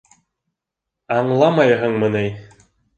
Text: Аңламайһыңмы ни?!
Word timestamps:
Аңламайһыңмы 1.19 2.13
ни?! 2.19 2.29